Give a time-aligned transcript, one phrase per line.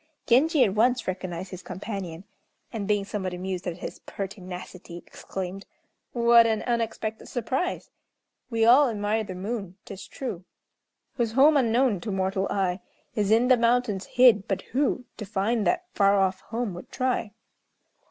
[0.25, 2.23] Genji at once recognized his companion;
[2.73, 5.67] and, being somewhat amused at his pertinacity, exclaimed:
[6.11, 7.91] "What an unexpected surprise!
[8.49, 10.43] We all admire the moon, 'tis true,
[11.17, 12.79] Whose home unknown to mortal eye
[13.13, 17.33] Is in the mountains hid, but who To find that far off home, would try?"